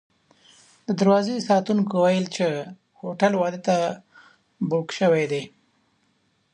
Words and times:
د 0.87 0.89
دروازې 0.99 1.35
ساتونکو 1.49 1.93
ویل 2.03 2.25
چې 2.35 2.47
هوټل 2.99 3.33
واده 3.37 3.59
ته 3.67 3.75
بوک 4.69 4.87
شوی 4.99 5.25
دی. 5.31 5.43